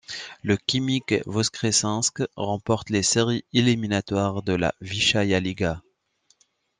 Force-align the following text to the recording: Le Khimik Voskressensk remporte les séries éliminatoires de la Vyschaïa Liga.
Le 0.41 0.57
Khimik 0.57 1.13
Voskressensk 1.27 2.23
remporte 2.35 2.89
les 2.89 3.03
séries 3.03 3.45
éliminatoires 3.53 4.41
de 4.41 4.53
la 4.53 4.73
Vyschaïa 4.81 5.39
Liga. 5.39 5.83